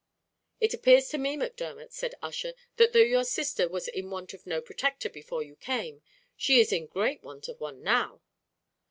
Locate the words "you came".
5.43-6.01